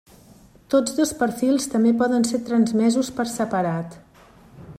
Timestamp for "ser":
2.31-2.41